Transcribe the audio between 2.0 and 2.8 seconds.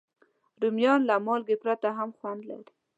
خوند لري